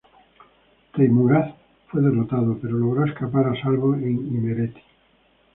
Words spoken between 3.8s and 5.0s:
en Imereti.